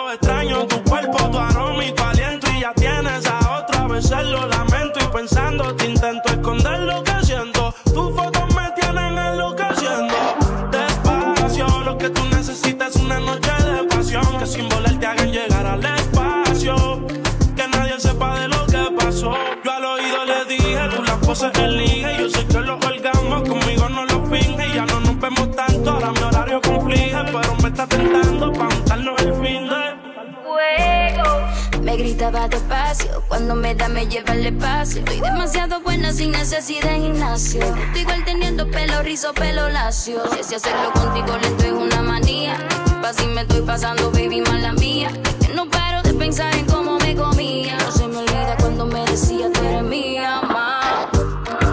me 33.96 34.06
lleva 34.08 34.32
al 34.32 34.44
espacio. 34.44 34.98
Estoy 34.98 35.20
demasiado 35.22 35.80
buena 35.80 36.12
sin 36.12 36.30
necesidad 36.30 36.90
de 36.90 37.00
gimnasio. 37.00 37.62
Estoy 37.62 38.02
igual 38.02 38.24
teniendo 38.26 38.70
pelo 38.70 39.02
rizo, 39.02 39.32
pelo 39.32 39.70
lacio. 39.70 40.20
Si 40.34 40.40
así 40.40 40.54
hacerlo 40.54 40.92
contigo 40.92 41.34
lento 41.38 41.64
es 41.64 41.72
una 41.72 42.02
manía. 42.02 42.58
Disculpa 42.84 43.14
si 43.14 43.26
me 43.26 43.40
estoy 43.40 43.62
pasando, 43.62 44.10
baby, 44.10 44.42
mala 44.42 44.72
mía. 44.74 45.08
Que 45.40 45.54
no 45.54 45.64
paro 45.70 46.02
de 46.02 46.12
pensar 46.12 46.54
en 46.56 46.66
cómo 46.66 46.98
me 46.98 47.16
comía. 47.16 47.78
No 47.78 47.90
se 47.90 48.06
me 48.06 48.18
olvida 48.18 48.54
cuando 48.60 48.84
me 48.84 49.02
decía 49.06 49.50
que 49.50 49.66
eres 49.66 49.82
mía, 49.82 50.42
ma. 50.42 51.08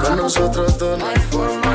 Con 0.01 0.15
nosotros 0.15 0.77
dos 0.77 0.97
no 0.97 1.05
hay 1.05 1.19
forma. 1.29 1.73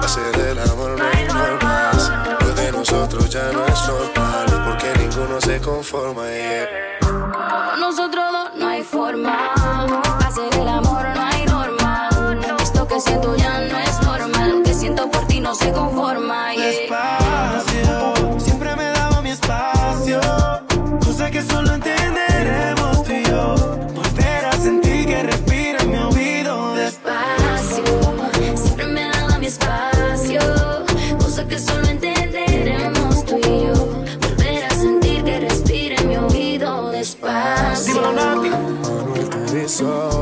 Hacer 0.00 0.46
el 0.48 0.60
amor 0.60 0.96
no 0.96 1.04
hay 1.12 1.24
normas. 1.26 2.12
Lo 2.40 2.54
de 2.54 2.70
nosotros 2.70 3.28
ya 3.30 3.50
no 3.50 3.66
es 3.66 3.88
normal. 3.88 4.46
Porque 4.64 4.96
ninguno 4.96 5.40
se 5.40 5.60
conforma, 5.60 6.22
yeah. 6.28 6.86
Nosotros 7.80 8.25
no 8.58 8.68
hay 8.68 8.82
forma. 8.82 9.52
Hacer 10.26 10.54
el 10.60 10.68
amor 10.68 11.06
no 11.14 11.22
hay 11.22 11.44
norma. 11.46 12.08
Esto 12.60 12.86
que 12.86 13.00
siento 13.00 13.36
ya 13.36 13.60
no 13.60 13.78
es 13.78 14.02
normal. 14.02 14.50
Lo 14.50 14.62
que 14.62 14.74
siento 14.74 15.10
por 15.10 15.26
ti 15.26 15.40
no 15.40 15.54
se 15.54 15.72
conforma. 15.72 16.54
Yeah. 16.54 17.25
so 39.78 40.15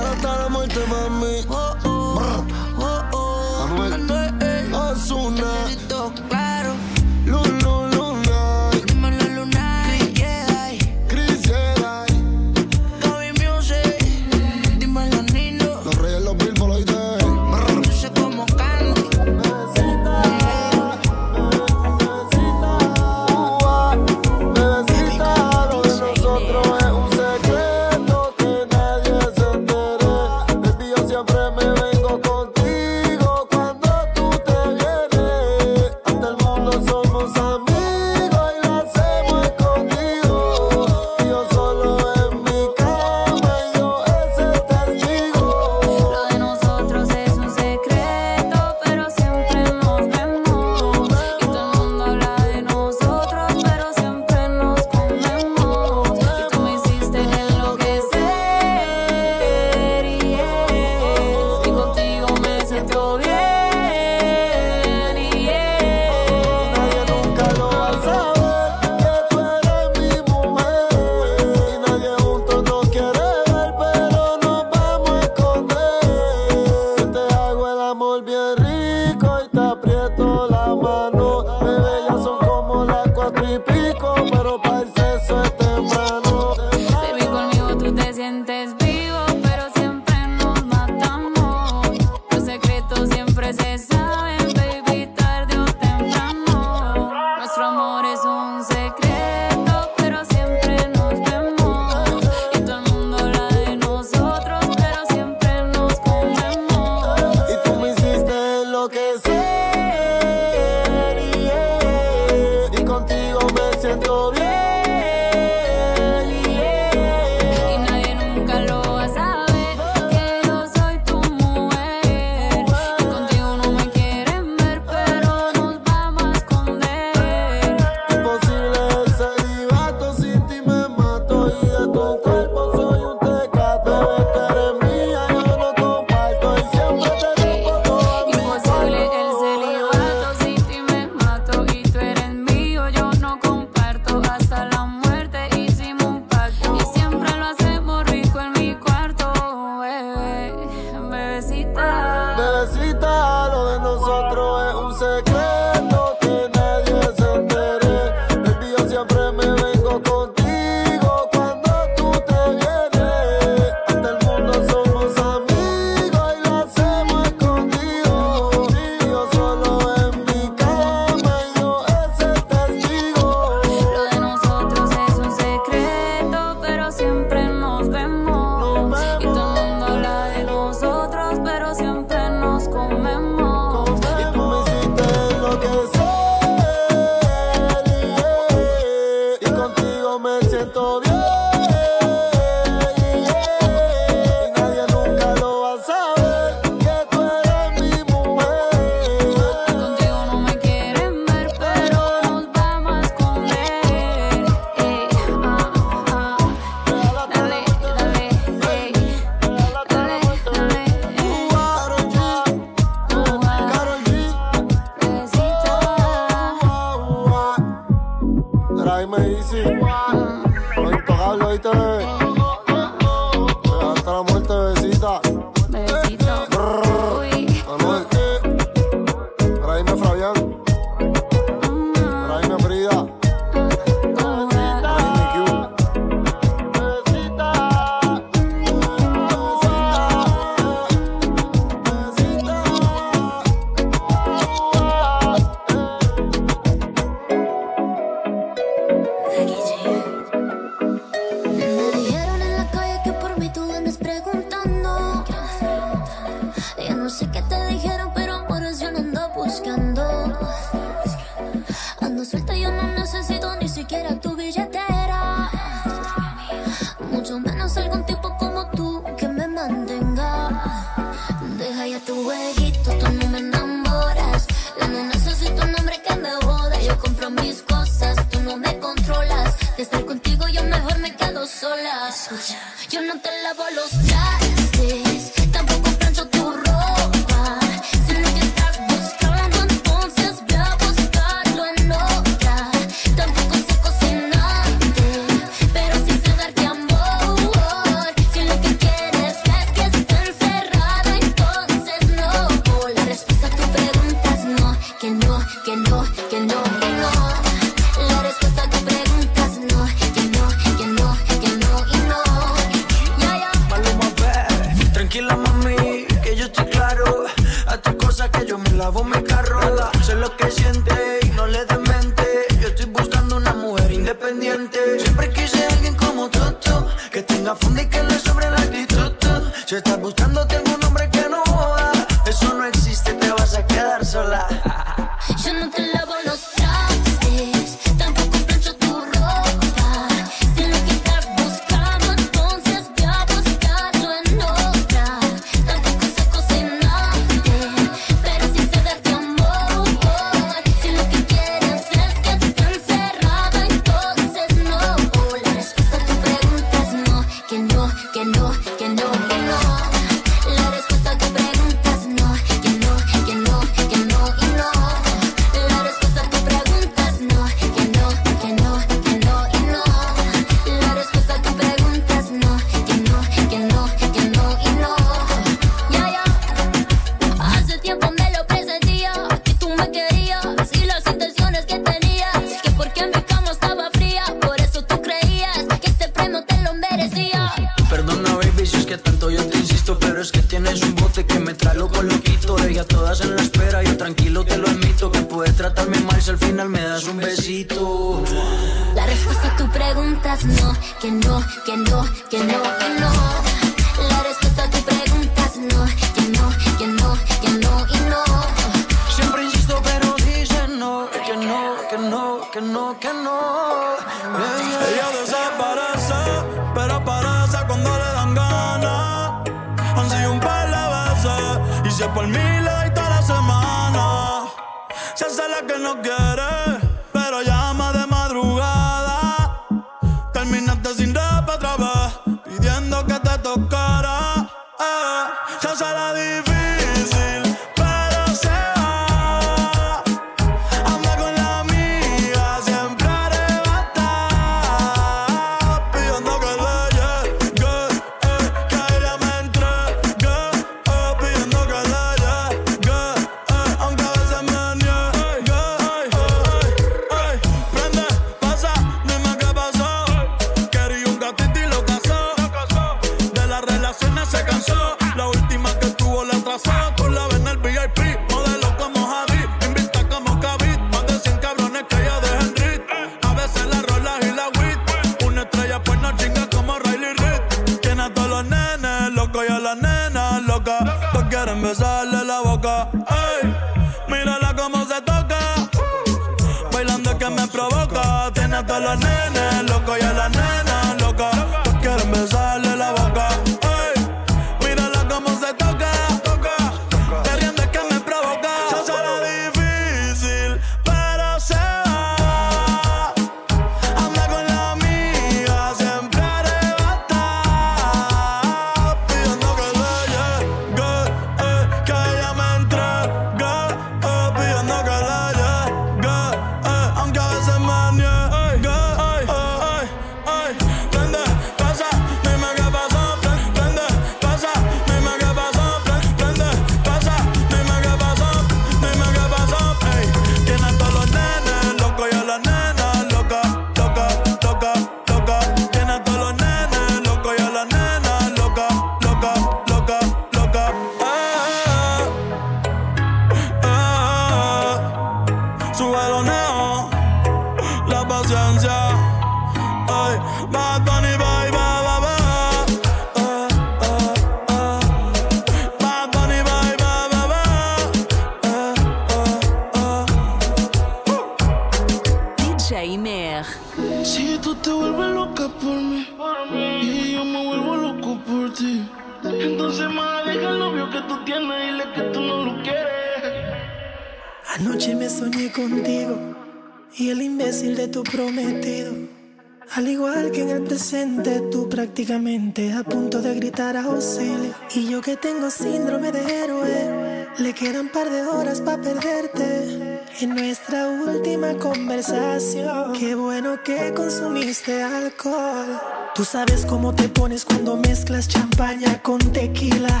tengo 585.20 585.50
síndrome 585.50 586.12
de 586.12 586.42
héroe. 586.42 587.28
Le 587.38 587.52
quedan 587.52 587.88
par 587.88 588.10
de 588.10 588.22
horas 588.22 588.60
para 588.60 588.80
perderte. 588.80 590.00
En 590.20 590.34
nuestra 590.34 590.88
última 590.88 591.54
conversación, 591.54 592.92
qué 592.98 593.14
bueno 593.14 593.62
que 593.62 593.92
consumiste 593.94 594.82
alcohol. 594.82 595.80
Tú 596.14 596.24
sabes 596.24 596.66
cómo 596.66 596.94
te 596.94 597.08
pones 597.08 597.44
cuando 597.44 597.76
mezclas 597.76 598.28
champaña 598.28 599.02
con 599.02 599.18
tequila. 599.18 600.00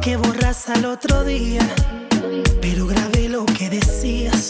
Que 0.00 0.16
borras 0.16 0.68
al 0.68 0.84
otro 0.84 1.24
día, 1.24 1.62
pero 2.60 2.86
grabé 2.86 3.28
lo 3.28 3.44
que 3.46 3.70
decías. 3.70 4.48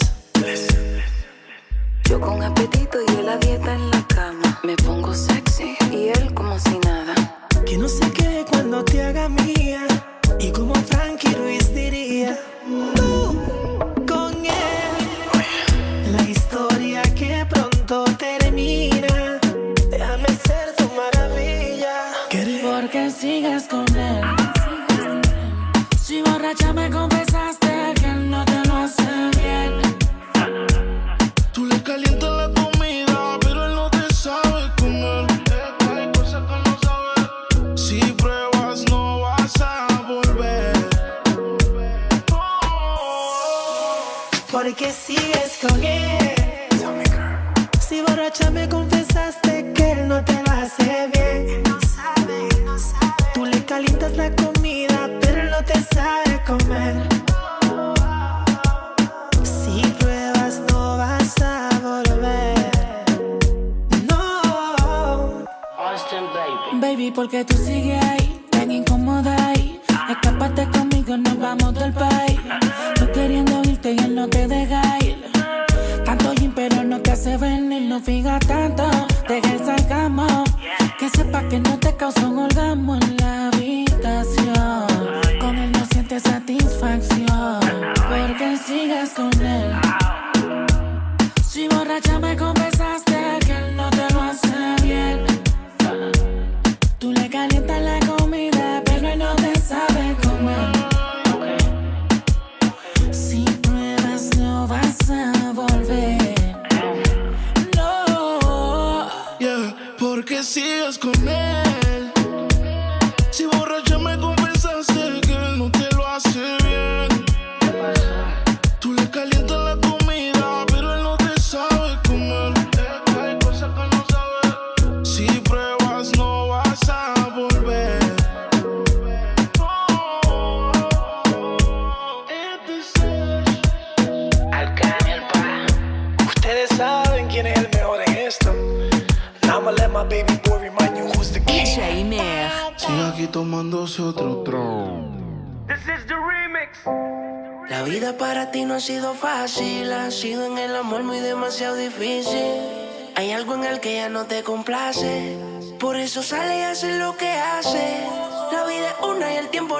Yo 2.03 2.19
con 2.19 2.43
apetito 2.43 2.99
y 3.07 3.19
él 3.19 3.29
a 3.29 3.37
dieta 3.37 3.73
en 3.73 3.89
la 3.89 4.07
cama. 4.07 4.59
Me 4.63 4.75
pongo 4.75 5.13
sexy 5.13 5.75
y 5.91 6.09
él 6.09 6.33
como 6.33 6.59
si 6.59 6.77
nada. 6.79 7.15
Que 7.65 7.77
no 7.77 7.87
se 7.87 8.11
quede 8.11 8.45
cuando 8.75 8.91
te 8.91 9.01
haga 9.01 9.29
mía 9.29 9.87
y 10.37 10.51
como 10.51 10.75
Frankie 10.75 11.33
Ruiz 11.33 11.73
diría 11.73 12.37
tú 12.95 13.39
con 14.05 14.33
él 14.45 16.11
la 16.11 16.23
historia 16.23 17.01
que 17.15 17.45
pronto 17.49 18.03
termina 18.17 19.39
déjame 19.89 20.27
ser 20.27 20.75
tu 20.75 20.89
maravilla 20.93 21.95
¿Querés? 22.29 22.63
porque 22.65 23.11
sigas 23.11 23.63
con 23.69 23.87
él 23.95 24.23
si 26.03 26.21
borracha 26.21 26.73
me 26.73 26.89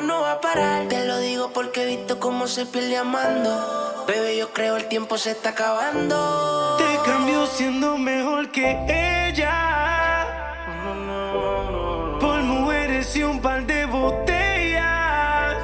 no 0.01 0.21
va 0.21 0.33
a 0.33 0.41
parar. 0.41 0.87
Te 0.87 1.05
lo 1.05 1.19
digo 1.19 1.51
porque 1.53 1.83
he 1.83 1.85
visto 1.85 2.19
cómo 2.19 2.47
se 2.47 2.65
pierde 2.65 2.97
amando. 2.97 4.03
Bebé, 4.07 4.37
yo 4.37 4.53
creo 4.53 4.77
el 4.77 4.87
tiempo 4.87 5.17
se 5.17 5.31
está 5.31 5.49
acabando. 5.49 6.77
Te 6.77 7.09
cambio 7.09 7.45
siendo 7.47 7.97
mejor 7.97 8.51
que 8.51 8.77
ella. 8.87 10.27
Por 12.19 12.41
mujeres 12.43 13.15
y 13.15 13.23
un 13.23 13.41
par 13.41 13.65
de 13.65 13.85
botellas. 13.85 15.55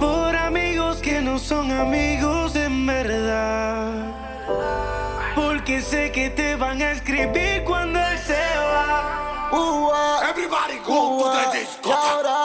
Por 0.00 0.36
amigos 0.36 0.98
que 0.98 1.20
no 1.20 1.38
son 1.38 1.70
amigos 1.70 2.56
en 2.56 2.86
verdad. 2.86 3.92
Porque 5.34 5.80
sé 5.80 6.10
que 6.10 6.30
te 6.30 6.56
van 6.56 6.82
a 6.82 6.90
escribir 6.92 7.62
cuando 7.64 7.98
él 8.00 8.18
se 8.18 8.42
va. 8.58 9.50
Uh. 9.52 9.81
this. 11.52 11.78
Y 11.84 12.41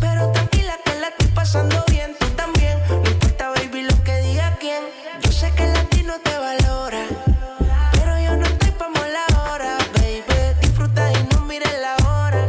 Pero 0.00 0.32
tranquila 0.32 0.78
que 0.82 0.94
la 1.00 1.08
estoy 1.08 1.26
pasando 1.34 1.84
bien, 1.90 2.16
tú 2.18 2.26
también. 2.30 2.78
No 2.88 3.10
importa, 3.10 3.50
baby, 3.50 3.82
lo 3.82 4.02
que 4.02 4.16
diga 4.22 4.56
quién. 4.58 4.82
Yo 5.20 5.30
sé 5.30 5.52
que 5.54 5.64
el 5.64 5.74
latino 5.74 6.14
te 6.24 6.38
valora. 6.38 7.04
Pero 7.92 8.18
yo 8.18 8.36
no 8.38 8.46
estoy 8.46 8.70
pa' 8.70 8.88
la 8.88 9.52
hora, 9.52 9.76
baby. 9.92 10.22
Disfruta 10.62 11.12
y 11.12 11.28
no 11.30 11.42
mires 11.42 11.74
la 11.78 11.96
hora. 12.08 12.46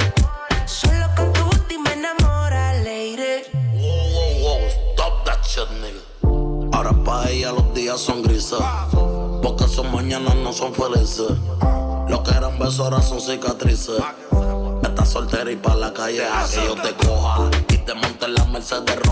Solo 0.65 1.05
con 1.17 1.33
tu 1.33 1.43
última 1.47 1.91
enamora, 1.91 2.73
lady. 2.75 3.43
Wow, 3.73 4.13
wow, 4.13 4.43
wow, 4.43 4.59
stop 4.69 5.25
that 5.25 5.43
shit, 5.43 5.67
nigga. 5.81 6.77
Ahora 6.77 6.93
pa' 7.03 7.29
ella 7.29 7.51
los 7.51 7.73
días 7.73 7.99
son 7.99 8.23
grises. 8.23 8.57
Porque 9.43 9.67
son 9.67 9.91
mañanas 9.91 10.35
no 10.35 10.53
son 10.53 10.73
felices. 10.73 11.31
Lo 12.07 12.23
que 12.23 12.31
eran 12.31 12.57
besos 12.57 12.79
ahora 12.79 13.01
son 13.01 13.19
cicatrices 13.19 14.01
que 16.49 16.65
yo 16.65 16.75
te 16.75 16.93
coja 16.95 17.49
y 17.69 17.77
te 17.77 17.93
monte 17.93 18.25
en 18.25 18.33
la 18.33 18.45
Mercedes 18.45 19.08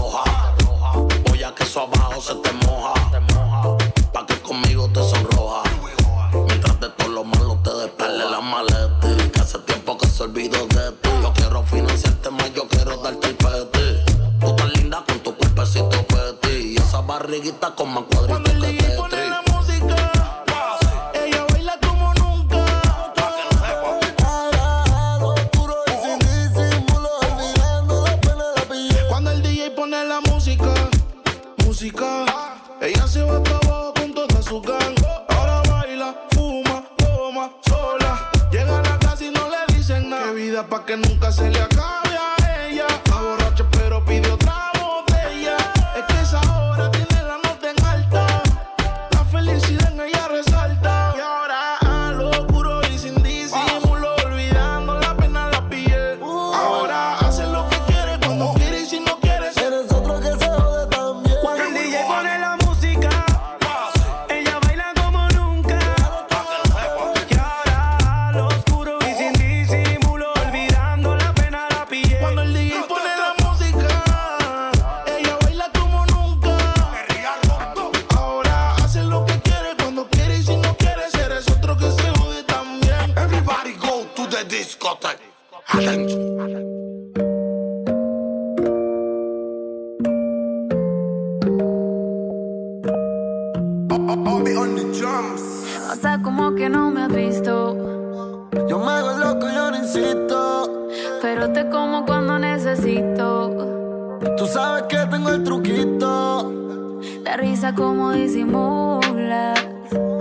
risa 107.37 107.73
como 107.73 108.11
disimulas. 108.11 109.59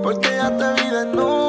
Porque 0.03 0.29
ya 0.37 0.57
te 0.57 0.83
vi 0.83 0.91
desnuda. 0.91 1.45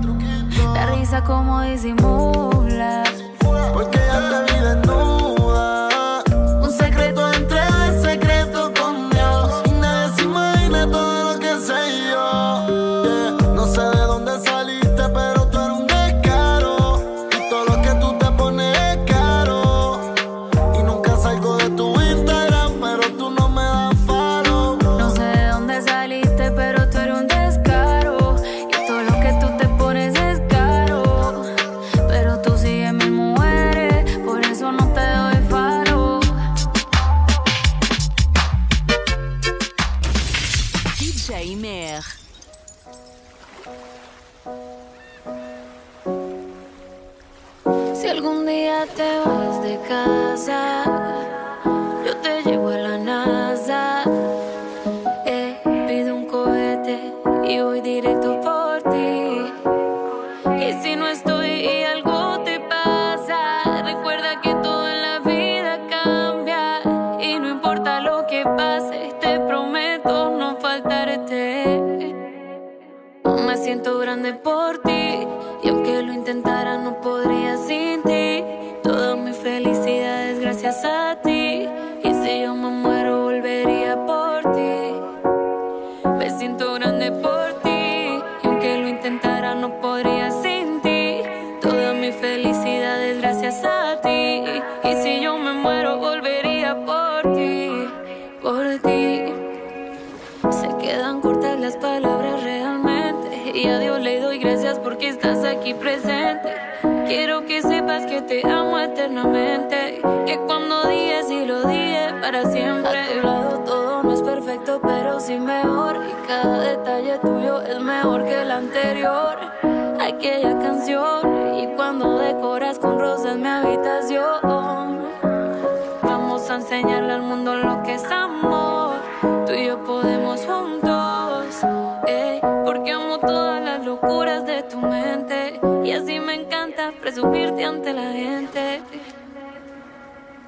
truquito. 0.00 0.94
Risa 0.94 1.22
como 1.22 1.60
disimula. 1.62 3.04
Porque 3.72 3.98
ya 3.98 4.44
te 4.46 4.52
vi 4.52 4.60
desnuda. 4.60 5.17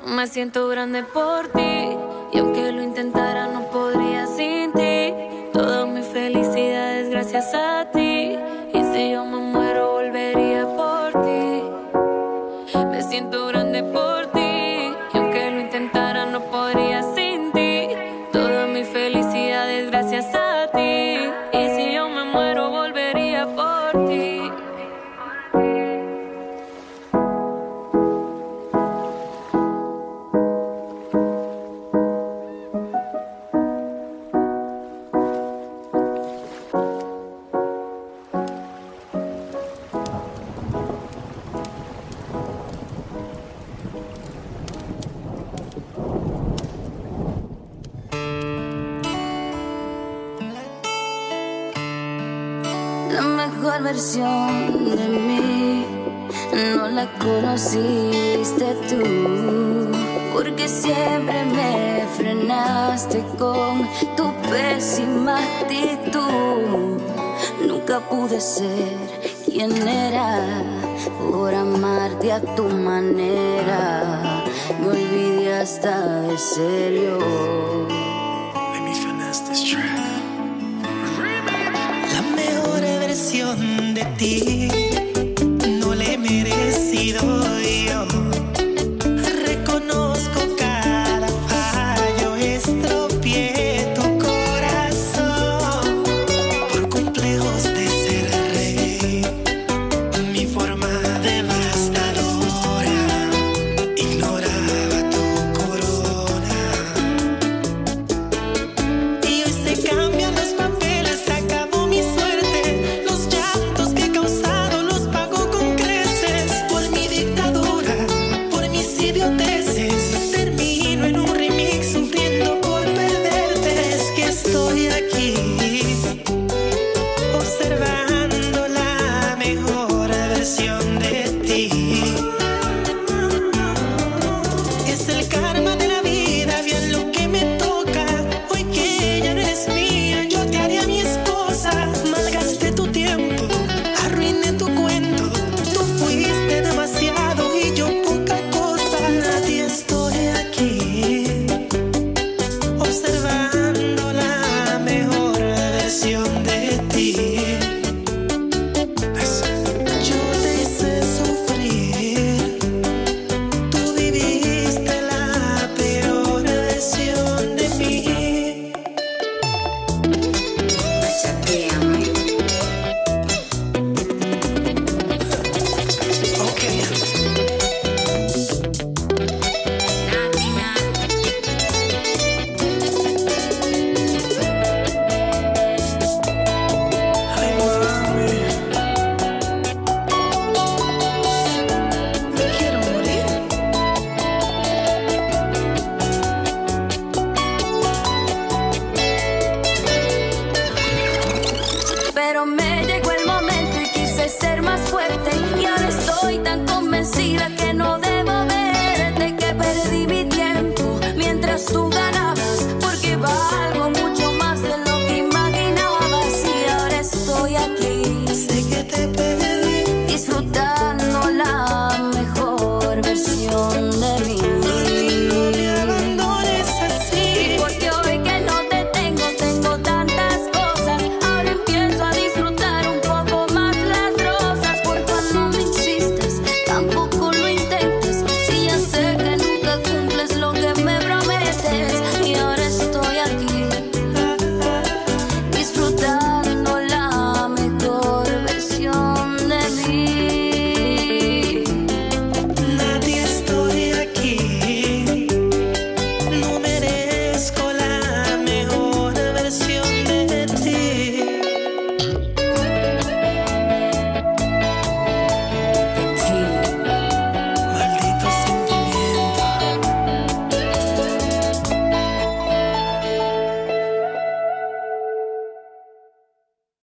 Me 0.07 0.27
siento 0.27 0.69
grande 0.69 1.03
por 1.03 1.49
ti 1.49 1.97
y 2.33 2.39
aunque 2.39 2.73
lo 2.73 2.83
intentara 2.83 3.47
no 3.47 3.60